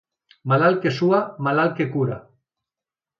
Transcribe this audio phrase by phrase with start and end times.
[0.53, 2.17] Malalt que sua, malalt que cura.